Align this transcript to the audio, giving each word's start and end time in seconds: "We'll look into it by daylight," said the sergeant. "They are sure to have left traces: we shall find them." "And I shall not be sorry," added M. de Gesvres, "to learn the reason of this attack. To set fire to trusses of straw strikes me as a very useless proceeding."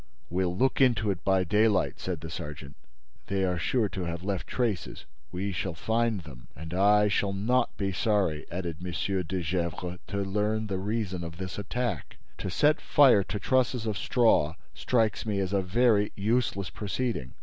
"We'll 0.31 0.57
look 0.57 0.81
into 0.81 1.11
it 1.11 1.23
by 1.23 1.43
daylight," 1.43 1.99
said 1.99 2.21
the 2.21 2.31
sergeant. 2.31 2.75
"They 3.27 3.43
are 3.45 3.59
sure 3.59 3.87
to 3.89 4.01
have 4.05 4.23
left 4.23 4.47
traces: 4.47 5.05
we 5.31 5.51
shall 5.51 5.75
find 5.75 6.21
them." 6.21 6.47
"And 6.55 6.73
I 6.73 7.07
shall 7.07 7.33
not 7.33 7.77
be 7.77 7.91
sorry," 7.91 8.47
added 8.49 8.77
M. 8.83 8.91
de 9.23 9.41
Gesvres, 9.43 9.99
"to 10.07 10.17
learn 10.23 10.65
the 10.65 10.79
reason 10.79 11.23
of 11.23 11.37
this 11.37 11.59
attack. 11.59 12.17
To 12.39 12.49
set 12.49 12.81
fire 12.81 13.21
to 13.25 13.37
trusses 13.37 13.85
of 13.85 13.95
straw 13.95 14.55
strikes 14.73 15.23
me 15.27 15.37
as 15.39 15.53
a 15.53 15.61
very 15.61 16.11
useless 16.15 16.71
proceeding." 16.71 17.35